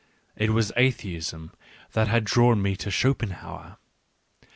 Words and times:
It 0.35 0.49
was 0.49 0.71
atheism 0.77 1.51
that 1.91 2.07
had 2.07 2.23
drawn 2.25 2.59
me 2.59 2.75
to 2.75 2.89
Schopenhauer. 2.89 3.77